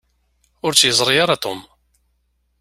Ur 0.65 0.73
tt-yeẓṛi 0.73 1.15
ara 1.23 1.35
Tom. 1.43 1.59